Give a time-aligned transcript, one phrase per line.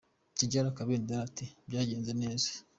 [0.37, 2.49] Tidjala Kabendera ati “Byagenze neza.